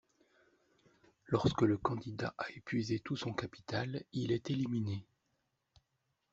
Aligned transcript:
Lorsque 1.27 1.61
le 1.61 1.77
candidat 1.77 2.33
a 2.39 2.49
épuisé 2.53 2.97
tout 2.99 3.15
son 3.15 3.35
capital, 3.35 4.03
il 4.13 4.31
est 4.31 4.49
éliminé. 4.49 5.05